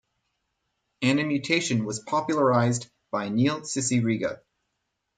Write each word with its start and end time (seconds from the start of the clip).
Animutation 1.03 1.85
was 1.85 1.99
popularized 1.99 2.89
by 3.11 3.29
Neil 3.29 3.61
Cicierega. 3.61 4.39